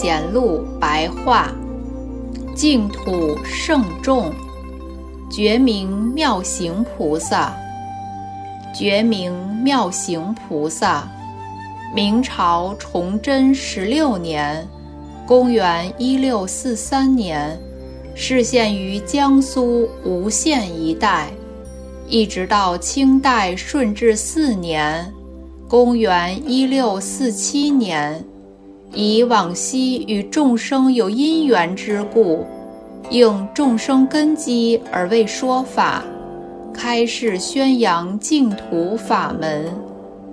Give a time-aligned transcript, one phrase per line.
[0.00, 1.50] 贤录白话，
[2.54, 4.30] 净土圣众，
[5.28, 7.52] 觉名妙行菩萨，
[8.72, 9.32] 觉名
[9.64, 11.10] 妙行菩萨，
[11.92, 14.64] 明朝崇祯十六年，
[15.26, 17.58] 公元一六四三年，
[18.14, 21.28] 示现于江苏吴县一带，
[22.06, 25.12] 一直到清代顺治四年，
[25.68, 28.24] 公元一六四七年。
[28.94, 32.44] 以往昔与众生有因缘之故，
[33.10, 36.02] 应众生根基而为说法，
[36.72, 39.72] 开示宣扬净土法门，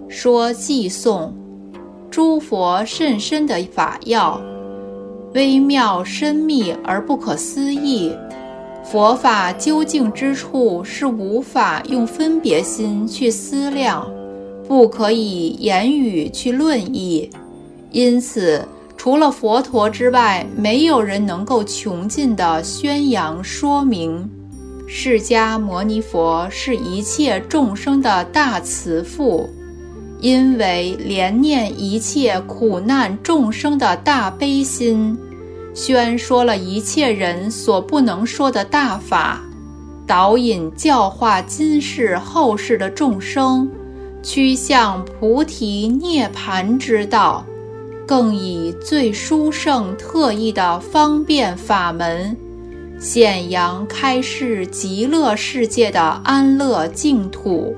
[0.08, 1.34] 说偈颂，
[2.10, 4.40] 诸佛甚深的法要，
[5.34, 8.12] 微妙深密而不可思议。
[8.84, 14.08] 佛法究竟之处是无法用分别心去思量，
[14.68, 17.30] 不可以言语去论议。
[17.96, 24.30] 因此，除了佛陀之外，没有人能够穷尽地宣扬说明。
[24.86, 29.50] 释迦牟尼佛是一切众生的大慈父，
[30.20, 35.18] 因为怜念一切苦难众生的大悲心，
[35.74, 39.42] 宣说了一切人所不能说的大法，
[40.06, 43.70] 导引教化今世后世的众生，
[44.22, 47.46] 趋向菩提涅盘之道。
[48.08, 52.36] 更以最殊胜特异的方便法门，
[53.00, 57.76] 显扬开示极乐世界的安乐净土，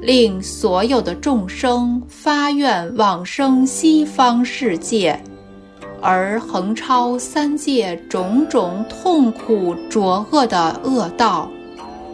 [0.00, 5.18] 令所有的众生发愿往生西方世界，
[6.00, 11.48] 而横超三界种种痛苦浊恶的恶道。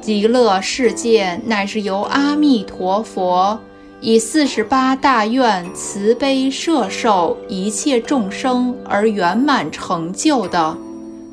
[0.00, 3.58] 极乐世界乃是由阿弥陀佛。
[4.00, 10.76] 以四十八大愿慈悲摄受一切众生而圆满成就的，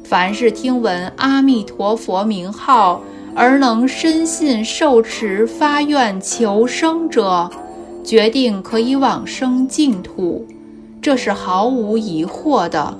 [0.03, 2.99] 凡是听闻阿弥陀佛名号
[3.35, 7.47] 而能深信受持发愿求生者，
[8.03, 10.43] 决定可以往生净土，
[10.99, 12.97] 这是毫无疑惑的。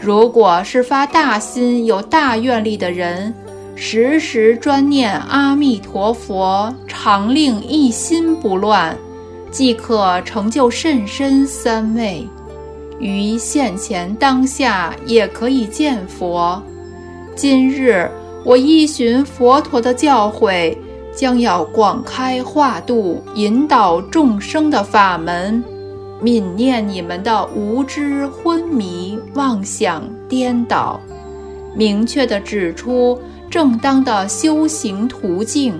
[0.00, 3.34] 如果是发大心有大愿力的人，
[3.74, 8.96] 时时专念阿弥陀佛，常令一心不乱，
[9.50, 12.26] 即可成就甚深三昧。
[13.00, 16.62] 于现前当下也可以见佛。
[17.34, 18.08] 今日
[18.44, 20.76] 我依循佛陀的教诲，
[21.12, 25.64] 将要广开化度，引导众生的法门，
[26.22, 31.00] 泯念你们的无知昏迷、妄想颠倒，
[31.74, 33.18] 明确地指出。
[33.52, 35.74] 正当的修行途径，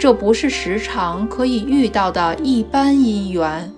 [0.00, 3.72] 这不是时常可以遇到的一般因缘。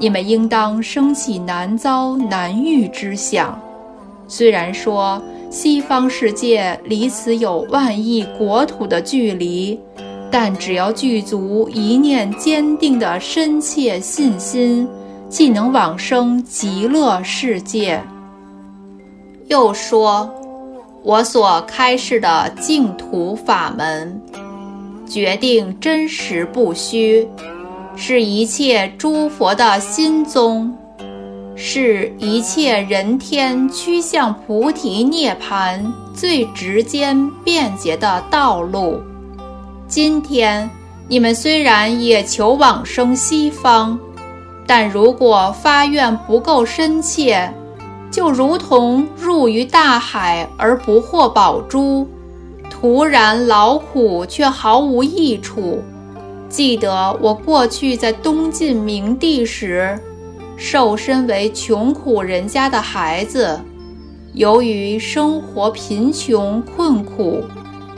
[0.00, 3.60] 你们应当生起难遭难遇之想。
[4.26, 9.78] 虽然说西方世界离此有万亿国土的距离，
[10.30, 14.88] 但只要具足一念坚定的深切信心，
[15.28, 18.02] 即能往生极乐世界。
[19.48, 20.34] 又说。
[21.04, 24.18] 我所开示的净土法门，
[25.06, 27.28] 决定真实不虚，
[27.94, 30.74] 是一切诸佛的心宗，
[31.54, 37.14] 是一切人天趋向菩提涅盘最直接
[37.44, 38.98] 便捷的道路。
[39.86, 40.68] 今天
[41.06, 43.98] 你们虽然也求往生西方，
[44.66, 47.52] 但如果发愿不够深切。
[48.14, 52.06] 就如同入于大海而不获宝珠，
[52.70, 55.82] 徒然劳苦却毫无益处。
[56.48, 59.98] 记得我过去在东晋明帝时，
[60.56, 63.58] 受身为穷苦人家的孩子，
[64.32, 67.42] 由于生活贫穷困苦，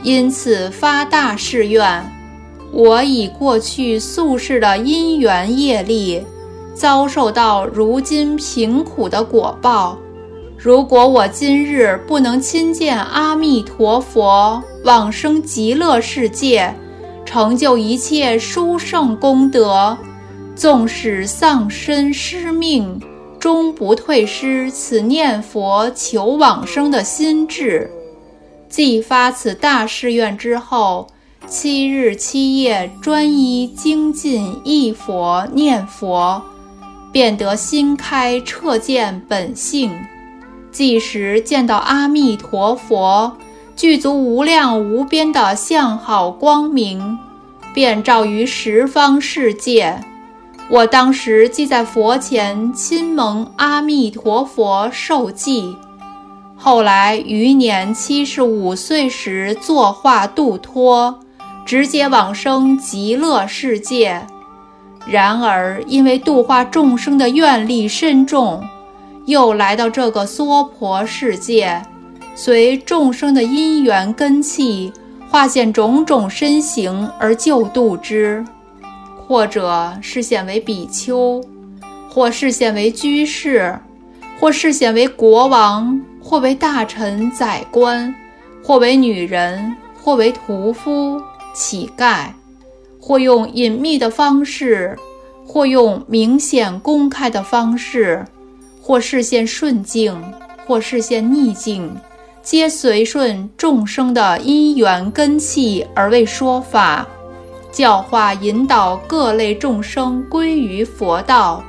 [0.02, 2.10] 因此发大誓愿：
[2.72, 6.24] 我以过去宿世的因缘业力，
[6.72, 9.98] 遭受到如今贫苦的果报。
[10.66, 16.74] 如果我今日不能亲见阿弥陀佛，往生极乐世界，
[17.24, 19.96] 成就一切殊胜功德，
[20.56, 23.00] 纵使丧身失命，
[23.38, 27.88] 终不退失此念佛求往生的心志。
[28.68, 31.06] 继发此大誓愿之后，
[31.46, 36.42] 七日七夜专一精进忆佛念佛，
[37.12, 39.96] 便得心开彻见本性。
[40.76, 43.38] 即时见到阿弥陀佛
[43.74, 47.18] 具足无量无边的相好光明，
[47.72, 49.98] 遍照于十方世界。
[50.68, 55.74] 我当时即在佛前亲蒙阿弥陀佛受记，
[56.58, 61.20] 后来余年七十五岁时作化度脱，
[61.64, 64.26] 直接往生极乐世界。
[65.08, 68.62] 然而因为度化众生的愿力深重，
[69.26, 71.82] 又来到这个娑婆世界，
[72.34, 74.92] 随众生的因缘根器，
[75.28, 78.44] 化现种种身形而救度之。
[79.28, 81.42] 或者视现为比丘，
[82.08, 83.76] 或视现为居士，
[84.38, 88.14] 或视现为国王，或为大臣宰官，
[88.62, 91.20] 或为女人，或为屠夫
[91.52, 92.26] 乞丐，
[93.00, 94.96] 或用隐秘的方式，
[95.44, 98.24] 或用明显公开的方式，
[98.86, 100.16] 或视现顺境，
[100.64, 101.92] 或视现逆境，
[102.40, 107.04] 皆随顺众生的因缘根气而为说法。
[107.72, 111.64] 教化引导各类众生归于佛道，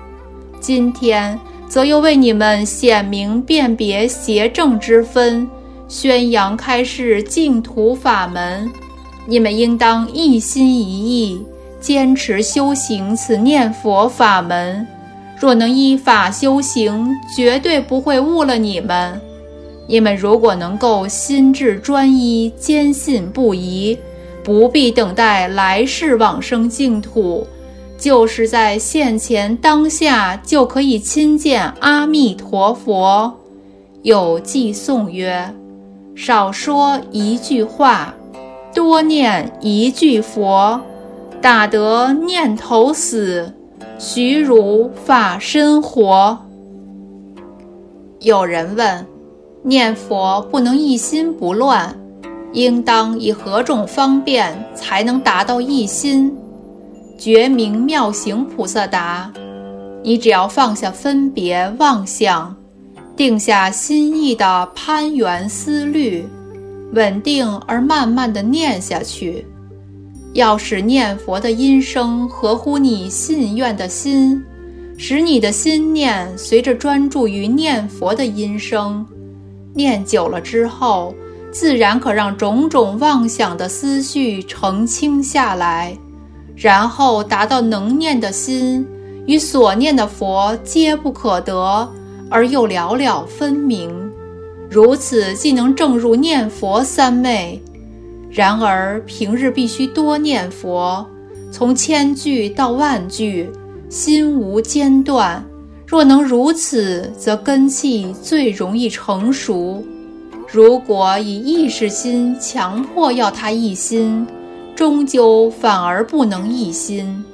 [0.60, 1.38] 今天
[1.68, 5.50] 则又为你们显明辨别邪正之分，
[5.88, 8.72] 宣扬开示净土法门。
[9.26, 10.82] 你们应当一心一
[11.26, 11.44] 意，
[11.82, 14.88] 坚持修行此念佛法门。
[15.40, 19.20] 若能依法修行，绝对不会误了你们。
[19.88, 23.98] 你们如果能够心智专一，坚信不疑。
[24.44, 27.46] 不必等待来世往生净土，
[27.98, 33.38] 就是在现前当下就可以亲见阿弥陀佛。
[34.04, 35.54] 有偈颂曰
[36.16, 38.16] ：“少说一句话，
[38.74, 40.80] 多念一句佛，
[41.42, 43.54] 打得念头死，
[43.98, 46.38] 徐如法身活。”
[48.22, 49.06] 有人问：
[49.64, 51.96] 念佛不能一心不乱？
[52.54, 56.36] 应当以何种方便才能达到一心？
[57.18, 59.32] 觉明妙行菩萨答：
[60.04, 62.56] 你只要放下分别妄想，
[63.16, 66.26] 定下心意的攀缘思虑，
[66.94, 69.46] 稳定而慢慢的念下去。
[70.38, 74.40] 要使念佛的音声合乎你信愿的心，
[74.96, 79.04] 使你的心念随着专注于念佛的音声，
[79.74, 81.14] 念久了之后。
[81.50, 85.98] 自然可让种种妄想的思绪澄清下来，
[86.56, 88.86] 然后达到能念的心
[89.26, 91.90] 与所念的佛皆不可得，
[92.30, 93.90] 而又了了分明。
[94.70, 97.60] 如此既能证入念佛三昧。
[98.38, 101.04] 然而平日必须多念佛，
[101.52, 103.50] 从千句到万句，
[103.90, 105.44] 心无间断。
[105.88, 109.84] 若能如此，则根气最容易成熟。
[110.48, 114.28] 如果以意识心强迫要他一心，
[114.76, 117.26] 终究反而不能一心。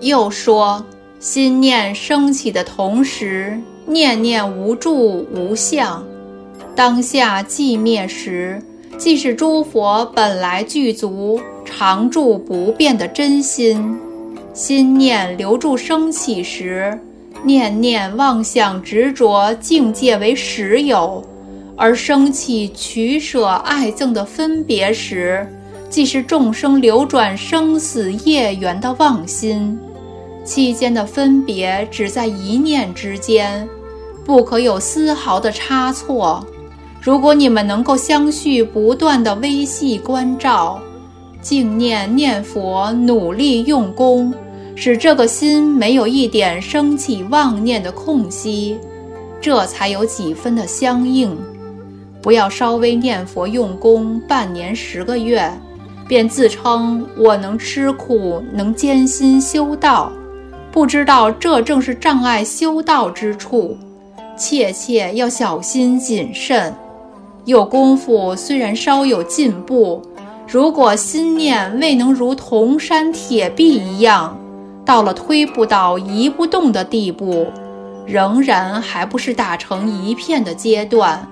[0.00, 0.82] 又说，
[1.20, 6.02] 心念升起的同时，念念无住无相，
[6.74, 8.62] 当下寂灭时，
[8.98, 13.96] 既是诸佛本来具足、常住不变的真心。
[14.52, 16.98] 心念留住升起时，
[17.44, 21.22] 念念妄想执着境界为实有。
[21.76, 25.46] 而生起取舍爱憎的分别时，
[25.90, 29.78] 既是众生流转生死业缘的妄心。
[30.42, 33.68] 期间的分别只在一念之间，
[34.24, 36.42] 不可有丝毫的差错。
[37.00, 40.80] 如果你们能够相续不断的微细关照，
[41.40, 44.34] 静念念佛，努力用功，
[44.74, 48.76] 使这个心没有一点升起妄念的空隙，
[49.40, 51.36] 这才有几分的相应。
[52.20, 55.48] 不要稍微念佛用功半年十个月，
[56.08, 60.10] 便自称我能吃苦，能艰辛修道，
[60.72, 63.76] 不知道这正是障碍修道之处。
[64.36, 66.74] 切切要小心谨慎。
[67.46, 70.02] 有功夫虽然稍有进步，
[70.48, 74.36] 如果心念未能如铜山铁壁一样，
[74.84, 77.46] 到了推不倒、移不动的地步，
[78.04, 81.24] 仍然还不是打成一片的阶段。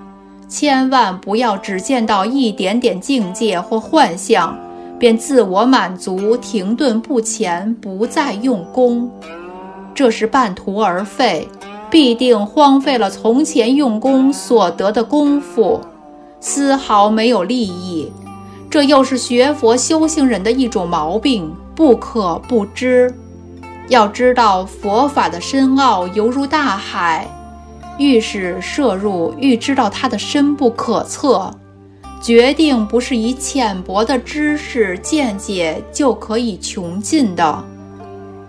[0.47, 4.57] 千万不要只见到一点点境界或幻象，
[4.97, 9.11] 便自我满足，停顿不前，不再用功，
[9.93, 11.45] 这是半途而废，
[11.89, 15.81] 必定荒废了从前用功所得的功夫，
[16.47, 18.11] 丝毫没有利益。
[18.69, 23.11] 这又是学佛修行人的一种毛病，不可不知。
[23.89, 27.27] 要知道佛法的深奥，犹如大海。
[27.97, 31.51] 愈是摄入，愈知道它的深不可测。
[32.21, 37.63] 决定不是以浅薄的知识见解就可以穷尽的。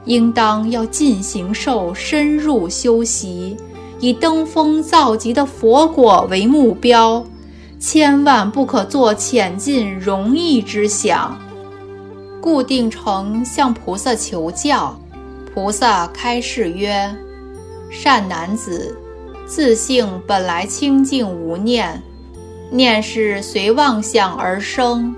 [0.04, 3.56] 应当要进行受深入修习，
[4.00, 7.24] 以登峰造极的佛果为目标，
[7.78, 11.38] 千万不可做浅近容易之想。
[12.40, 14.98] 固定成向菩萨求教，
[15.52, 17.14] 菩萨开示曰
[17.90, 18.96] ：“善男子，
[19.46, 22.00] 自性本来清净无念，
[22.70, 25.14] 念是随妄想而生，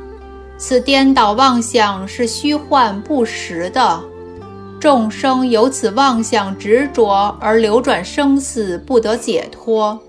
[0.56, 4.00] 此颠倒妄想是虚幻不实的。”
[4.80, 10.00] 众生由此妄想执着而流转生死，不得解脱。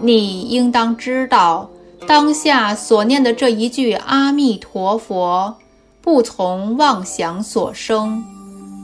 [0.00, 1.68] 你应当知道，
[2.06, 5.56] 当下所念的这一句阿弥陀佛，
[6.00, 8.24] 不从妄想所生，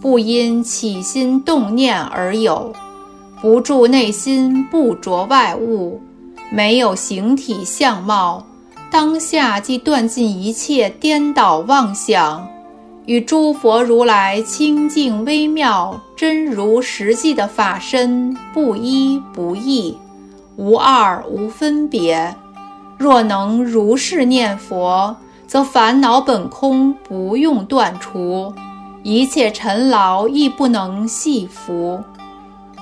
[0.00, 2.72] 不因起心动念而有，
[3.40, 6.00] 不住内心，不着外物，
[6.50, 8.44] 没有形体相貌，
[8.90, 12.46] 当下即断尽一切颠倒妄想。
[13.06, 19.96] 与诸佛如来清净微妙、真如实际的法身不一不异，
[20.58, 22.34] 无二无分别。
[22.98, 28.52] 若能如是念佛，则烦恼本空，不用断除；
[29.04, 32.02] 一切尘劳亦不能系服。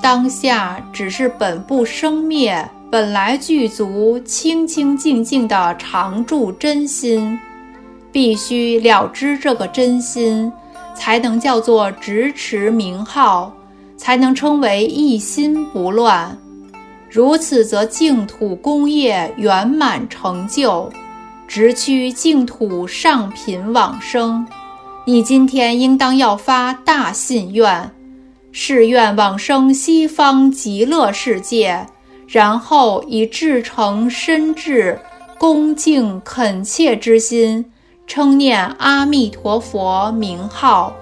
[0.00, 7.38] 当下只是本不生灭、本来具足、清清净净的常住真心。
[8.10, 10.50] 必须了知这个真心，
[10.94, 13.52] 才能叫做执持名号，
[13.98, 16.38] 才能称为一心不乱。
[17.16, 20.92] 如此，则净土功业圆满成就，
[21.48, 24.46] 直趋净土上品往生。
[25.06, 27.90] 你今天应当要发大信愿，
[28.52, 31.86] 誓愿往生西方极乐世界，
[32.28, 34.98] 然后以至诚深挚、
[35.38, 37.64] 恭敬恳切之心。
[38.06, 40.94] 称念阿弥陀佛名号，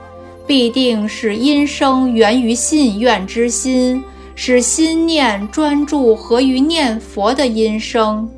[0.47, 4.00] 必定是因生源于信愿之心，
[4.35, 8.29] 使心念专注合于念佛的音声。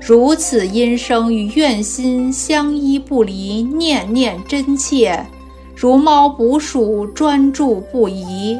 [0.00, 5.24] 如此音声与愿心相依不离，念念真切，
[5.74, 8.58] 如猫捕鼠，专注不移。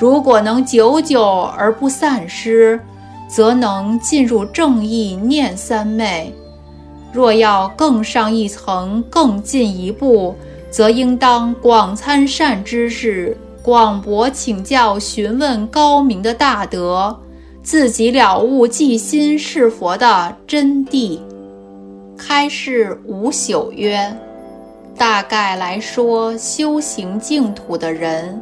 [0.00, 1.22] 如果能久久
[1.56, 2.80] 而不散失，
[3.28, 6.32] 则能进入正义念三昧。
[7.12, 10.34] 若要更上一层、更进一步，
[10.70, 17.18] 则应当广参善知识，广博请教，询问高明的大德，
[17.64, 21.18] 自己了悟即心是佛的真谛。
[22.16, 24.16] 开示无朽曰：
[24.96, 28.40] 大概来说，修行净土的人，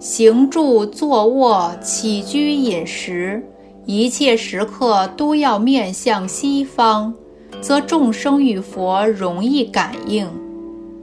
[0.00, 3.44] 行住坐卧、起居饮食，
[3.84, 7.12] 一切时刻都要面向西方。
[7.60, 10.26] 则众生与佛容易感应，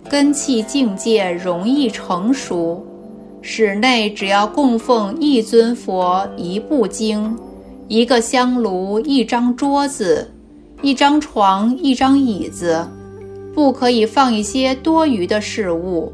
[0.09, 2.83] 根器境界容易成熟。
[3.41, 7.38] 室内只要供奉一尊佛、一部经、
[7.88, 10.29] 一个香炉、一张桌子、
[10.81, 12.86] 一张床、一张椅子，
[13.53, 16.12] 不可以放一些多余的事物。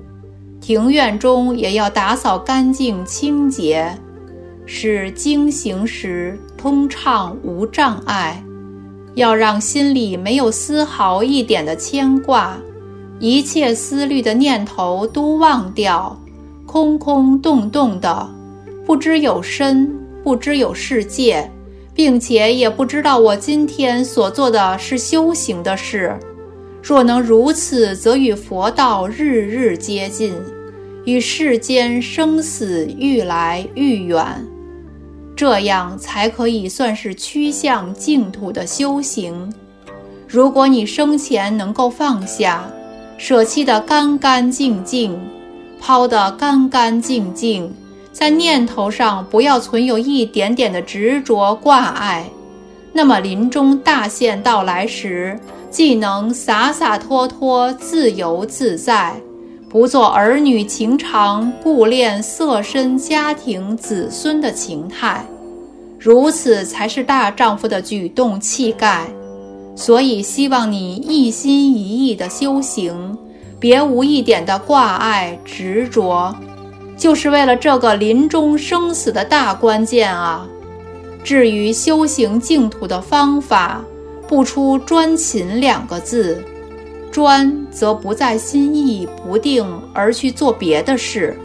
[0.61, 3.95] 庭院中也要打扫干净清洁，
[4.65, 8.41] 使经行时通畅无障碍。
[9.15, 12.57] 要让心里没有丝毫一点的牵挂，
[13.19, 16.19] 一切思虑的念头都忘掉，
[16.75, 18.29] 空空洞洞的，
[18.85, 19.89] 不知有身，
[20.25, 21.49] 不知有世界，
[21.93, 26.13] 并且也不知道我今天所做的是修行的事。
[26.83, 30.35] 若能如此，则与佛道日日接近，
[31.05, 34.45] 与世间生死愈来愈远。
[35.33, 39.49] 这样才可以算是趋向净土的修行。
[40.27, 42.69] 如果你生前能够放下，
[43.17, 45.17] 舍弃得干干净净，
[45.85, 47.71] 抛得干干净净，
[48.11, 52.27] 在念头上不要存有一点点的执着挂碍，
[52.91, 55.39] 那么临终大限到来时，
[55.69, 59.15] 既能洒洒脱脱、自由自在，
[59.69, 65.23] 不做儿女情长、顾恋色身、家庭、子孙的情态。
[65.99, 69.05] 如此才是大丈夫的举动气概，
[69.75, 73.15] 所以希望你一心一意的修行，
[73.59, 76.35] 别无一点的挂碍执着，
[76.97, 80.47] 就是为了这个临终生死的大关键啊！
[81.23, 83.83] 至于修行净土的方法，
[84.27, 86.43] 不出专勤两个字，
[87.11, 91.35] 专则不在心意不定而去做别的事，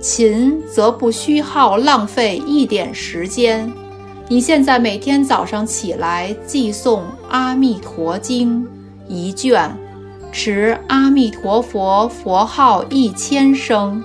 [0.00, 3.72] 勤则不虚耗浪费一点时间。
[4.28, 8.64] 你现在每天早上起来寄诵《阿弥陀经》
[9.06, 9.70] 一卷，
[10.32, 14.02] 持阿弥陀佛佛号一千声，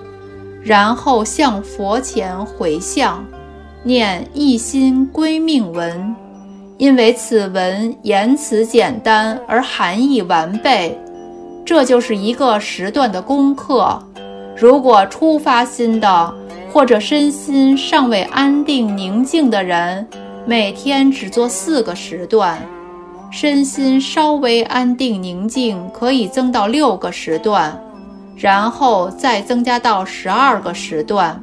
[0.62, 3.26] 然后向佛前回向，
[3.84, 6.14] 念一心归命文。
[6.78, 10.96] 因为此文言辞简单而含义完备，
[11.66, 14.00] 这就是一个时段的功课。
[14.56, 16.34] 如果初发心的
[16.72, 20.06] 或者身心尚未安定宁静的人，
[20.46, 22.58] 每天只做四个时段；
[23.30, 27.80] 身心稍微安定宁静，可以增到六个时段，
[28.36, 31.42] 然后再增加到十二个时段，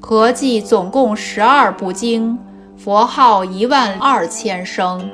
[0.00, 2.38] 合计总共十二部经。
[2.76, 5.08] 佛号一万二千声，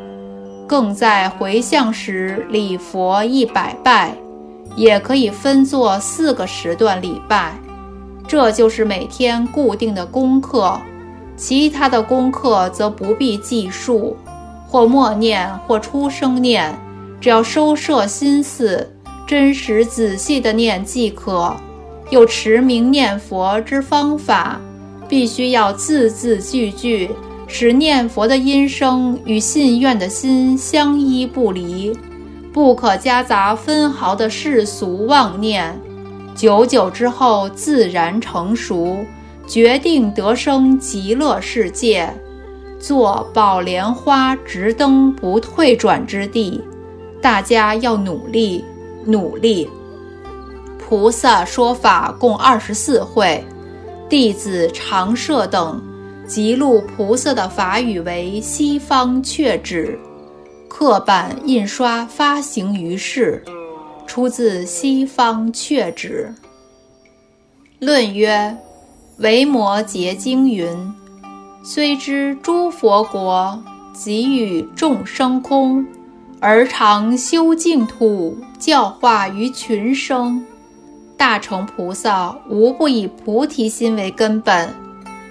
[0.67, 4.15] 更在回向时礼佛一百拜，
[4.75, 7.53] 也可以分作四个时段礼拜。
[8.27, 10.81] 这就是每天固定的功课，
[11.37, 14.17] 其他的功课则不必计数，
[14.69, 16.73] 或默念或出声念，
[17.21, 18.89] 只要收摄心思，
[19.27, 21.57] 真实仔细的念即可。
[22.11, 24.61] 有持名念佛之方法，
[25.09, 27.11] 必须要字字句句。
[27.51, 31.99] 使念佛的音声与信愿的心相依不离，
[32.53, 35.75] 不可夹杂分毫的世俗妄念。
[36.35, 38.99] 久久之后，自然成熟，
[39.47, 42.13] 决定得生极乐世界，
[42.79, 46.63] 做宝莲花直登不退转之地。
[47.21, 48.65] 大家要努力，
[49.05, 49.69] 努力。
[50.79, 53.45] 菩萨说法共二十四会，
[54.09, 55.83] 弟子常设等。
[56.27, 59.99] 记录菩萨的法语为西方阙指，
[60.69, 63.43] 刻版印刷发行于世，
[64.07, 66.33] 出自西方阙指。
[67.79, 68.57] 论曰：
[69.19, 70.69] 维摩诘经云：
[71.71, 75.87] 虽知诸佛国给予众生空，
[76.41, 80.43] 而常修净土，教化于群生。
[81.15, 84.75] 大乘菩萨无不以菩提心为根本。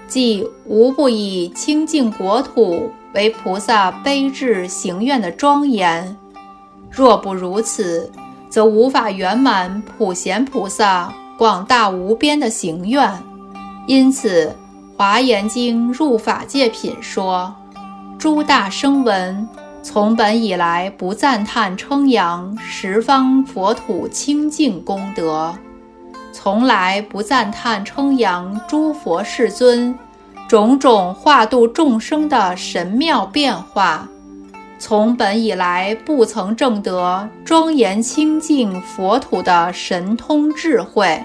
[0.07, 6.15] 即无不以清净国土为菩萨悲智行愿的庄严，
[6.91, 8.11] 若不如此，
[8.47, 13.11] 则无法圆满普贤菩萨广大无边的行愿。
[13.87, 14.45] 因此，
[14.97, 17.55] 《华严经·入法界品》说
[18.17, 19.47] ：“诸大声闻
[19.83, 25.53] 从本以来不赞叹称扬十方佛土清净功德。”
[26.33, 29.95] 从来不赞叹称扬诸佛世尊
[30.49, 34.07] 种种化度众生的神妙变化，
[34.79, 41.23] 从本以来不曾证得庄严清净佛土的神通智慧，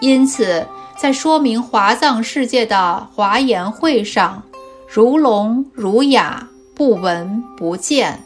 [0.00, 0.66] 因此
[1.00, 4.42] 在说明华藏世界的华严会上，
[4.86, 8.22] 如聋如哑，不闻不见。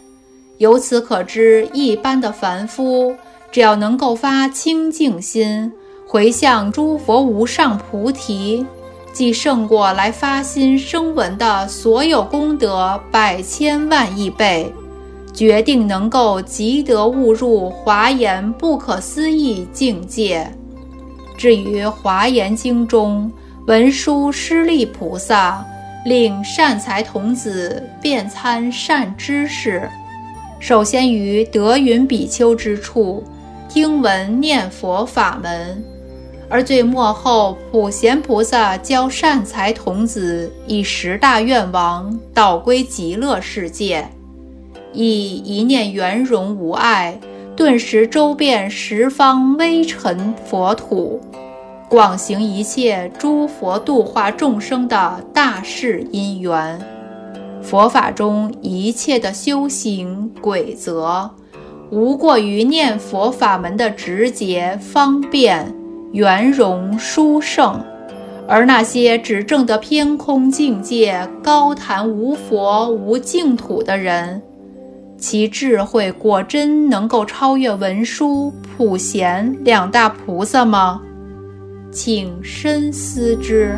[0.59, 3.15] 由此可知，一般的凡夫
[3.53, 5.73] 只要能够发清净心。
[6.05, 8.67] 回向诸佛无上菩提，
[9.13, 14.75] 即胜过来发心声闻的所有功德百千万亿倍，
[15.33, 20.53] 决定能够即得悟入华严不可思议境界。
[21.37, 23.31] 至于《华严经》中
[23.67, 25.65] 文殊师利菩萨
[26.05, 29.89] 令善财童子遍参善知识，
[30.61, 33.25] 首先于德云比丘之处
[33.69, 35.83] 听闻念佛法门。
[36.51, 44.07] 而最末后，普贤菩萨教善财童子以十大愿王导归极乐世界，
[44.93, 47.19] 以一念圆融无碍，
[47.57, 51.21] 顿时周遍十方微尘佛土，
[51.89, 56.81] 广行一切诸佛度化众生的大事因缘。
[57.63, 61.31] 佛法中一切的修行规则，
[61.91, 65.73] 无过于念佛法门的直捷方便。
[66.13, 67.85] 圆融殊胜，
[68.47, 74.41] 而那些只证得偏空境界、高谈无佛无净土的人，
[75.27, 81.01] 其智慧果真能够超越文殊、普贤两大菩萨吗？
[81.91, 83.75] 请深思之。